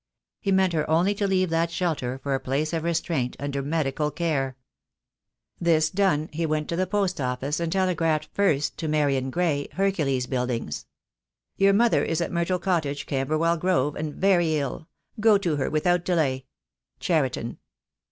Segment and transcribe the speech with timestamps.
[0.39, 4.09] He meant her only to leave that shelter for a place of restraint, under medical
[4.09, 4.57] care.
[5.59, 6.27] THE DAY WILL COME.
[6.29, 9.67] 253 This done, he went to the post office and telegraphed first to Marian Gray,
[9.73, 10.87] Hercules Buildings:—
[11.59, 14.87] "Your mother is at Myrtle Cottage, Camberwell Grove, and very ill.
[15.19, 16.47] Go to her without delay.—
[16.99, 17.59] Cheriton."